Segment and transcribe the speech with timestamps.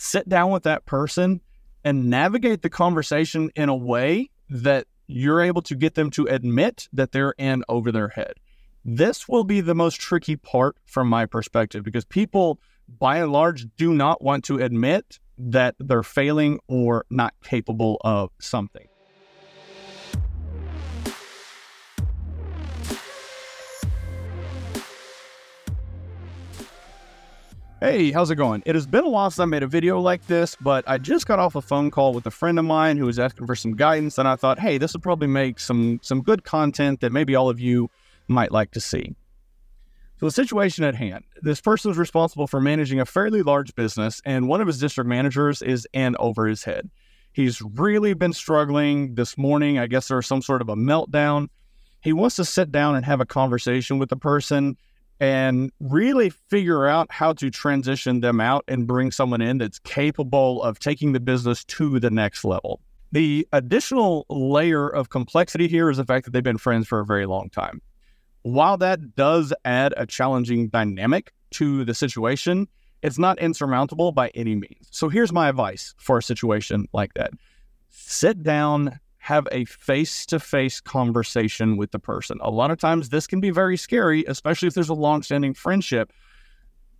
[0.00, 1.42] sit down with that person
[1.84, 6.88] and navigate the conversation in a way that you're able to get them to admit
[6.90, 8.32] that they're in over their head.
[8.82, 12.58] This will be the most tricky part from my perspective because people,
[12.88, 18.30] by and large, do not want to admit that they're failing or not capable of
[18.40, 18.86] something.
[27.80, 28.62] Hey, how's it going?
[28.66, 31.26] It has been a while since I made a video like this, but I just
[31.26, 33.74] got off a phone call with a friend of mine who was asking for some
[33.74, 37.34] guidance, and I thought, hey, this would probably make some some good content that maybe
[37.34, 37.88] all of you
[38.28, 39.16] might like to see.
[40.18, 44.20] So the situation at hand, this person is responsible for managing a fairly large business,
[44.26, 46.90] and one of his district managers is in over his head.
[47.32, 49.78] He's really been struggling this morning.
[49.78, 51.48] I guess there's some sort of a meltdown.
[52.02, 54.76] He wants to sit down and have a conversation with the person
[55.20, 60.62] and really figure out how to transition them out and bring someone in that's capable
[60.62, 62.80] of taking the business to the next level.
[63.12, 67.04] The additional layer of complexity here is the fact that they've been friends for a
[67.04, 67.82] very long time.
[68.42, 72.66] While that does add a challenging dynamic to the situation,
[73.02, 74.88] it's not insurmountable by any means.
[74.90, 77.32] So here's my advice for a situation like that
[77.90, 78.98] sit down,
[79.30, 82.38] have a face to face conversation with the person.
[82.40, 85.54] A lot of times, this can be very scary, especially if there's a long standing
[85.54, 86.12] friendship,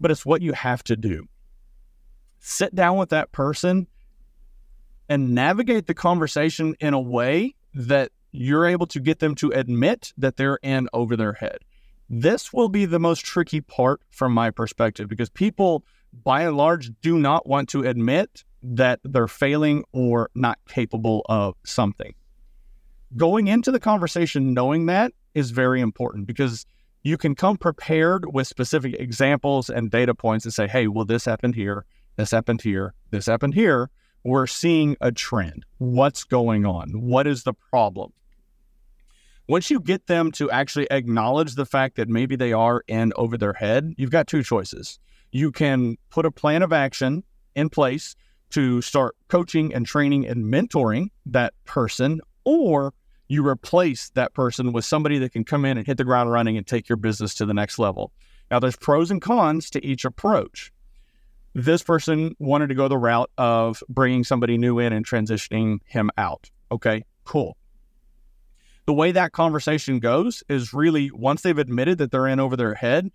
[0.00, 1.26] but it's what you have to do.
[2.38, 3.86] Sit down with that person
[5.06, 10.14] and navigate the conversation in a way that you're able to get them to admit
[10.16, 11.58] that they're in over their head.
[12.08, 15.84] This will be the most tricky part from my perspective because people,
[16.24, 21.54] by and large, do not want to admit that they're failing or not capable of
[21.64, 22.14] something.
[23.16, 26.64] Going into the conversation knowing that is very important because
[27.02, 31.26] you can come prepared with specific examples and data points and say, hey, well, this
[31.26, 31.84] happened here,
[32.16, 33.90] this happened here, this happened here.
[34.24, 35.66] We're seeing a trend.
[35.76, 36.88] What's going on?
[36.92, 38.12] What is the problem?
[39.46, 43.36] Once you get them to actually acknowledge the fact that maybe they are in over
[43.36, 44.98] their head, you've got two choices.
[45.30, 47.22] You can put a plan of action
[47.54, 48.16] in place
[48.50, 52.94] to start coaching and training and mentoring that person, or
[53.28, 56.56] you replace that person with somebody that can come in and hit the ground running
[56.56, 58.12] and take your business to the next level.
[58.50, 60.72] Now, there's pros and cons to each approach.
[61.54, 66.10] This person wanted to go the route of bringing somebody new in and transitioning him
[66.18, 66.50] out.
[66.70, 67.56] Okay, cool.
[68.86, 72.74] The way that conversation goes is really once they've admitted that they're in over their
[72.74, 73.10] head,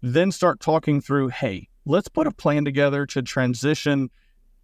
[0.00, 4.10] then start talking through hey, let's put a plan together to transition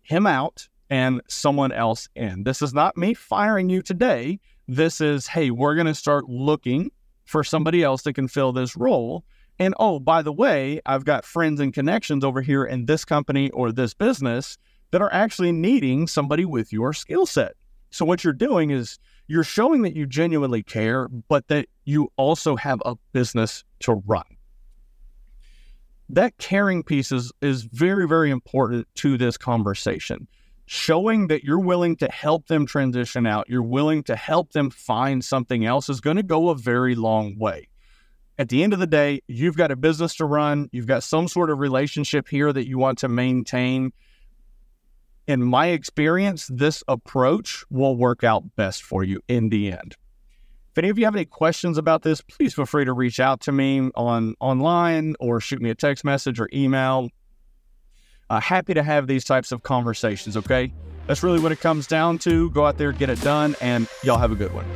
[0.09, 2.45] him out and someone else in.
[2.45, 4.41] This is not me firing you today.
[4.67, 6.91] This is, hey, we're going to start looking
[7.27, 9.23] for somebody else that can fill this role.
[9.59, 13.51] And oh, by the way, I've got friends and connections over here in this company
[13.51, 14.57] or this business
[14.93, 17.53] that are actually needing somebody with your skill set.
[17.91, 22.57] So, what you're doing is you're showing that you genuinely care, but that you also
[22.57, 24.25] have a business to run
[26.11, 30.27] that caring piece is, is very, very important to this conversation.
[30.67, 35.25] Showing that you're willing to help them transition out, you're willing to help them find
[35.25, 37.69] something else is going to go a very long way.
[38.39, 41.27] At the end of the day, you've got a business to run, you've got some
[41.27, 43.93] sort of relationship here that you want to maintain.
[45.27, 49.97] In my experience, this approach will work out best for you in the end.
[50.79, 53.41] If any of you have any questions about this, please feel free to reach out
[53.41, 57.11] to me on online or shoot me a text message or email.
[58.31, 60.73] Uh, happy to have these types of conversations, okay?
[61.09, 62.49] That's really what it comes down to.
[62.51, 64.67] Go out there, get it done, and y'all have a good one.